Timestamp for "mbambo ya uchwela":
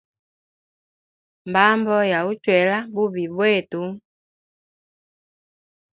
1.49-2.77